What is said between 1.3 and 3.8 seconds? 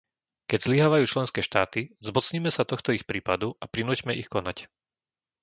štáty, zmocnime sa tohto ich prípadu a